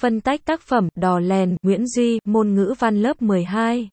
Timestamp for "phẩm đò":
0.60-1.18